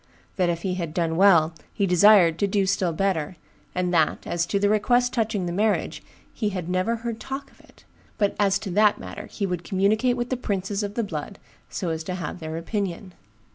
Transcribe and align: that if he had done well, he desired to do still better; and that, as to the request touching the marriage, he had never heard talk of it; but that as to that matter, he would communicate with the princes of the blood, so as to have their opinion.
that 0.35 0.49
if 0.49 0.63
he 0.63 0.73
had 0.73 0.95
done 0.95 1.15
well, 1.15 1.53
he 1.71 1.85
desired 1.85 2.39
to 2.39 2.47
do 2.47 2.65
still 2.65 2.91
better; 2.91 3.35
and 3.75 3.93
that, 3.93 4.25
as 4.25 4.47
to 4.47 4.57
the 4.57 4.67
request 4.67 5.13
touching 5.13 5.45
the 5.45 5.51
marriage, 5.51 6.01
he 6.33 6.49
had 6.49 6.67
never 6.67 6.95
heard 6.95 7.19
talk 7.19 7.51
of 7.51 7.59
it; 7.59 7.83
but 8.17 8.35
that 8.35 8.43
as 8.43 8.57
to 8.57 8.71
that 8.71 8.97
matter, 8.99 9.27
he 9.27 9.45
would 9.45 9.63
communicate 9.63 10.17
with 10.17 10.31
the 10.31 10.35
princes 10.37 10.81
of 10.81 10.95
the 10.95 11.03
blood, 11.03 11.37
so 11.69 11.89
as 11.89 12.03
to 12.03 12.15
have 12.15 12.39
their 12.39 12.57
opinion. 12.57 13.13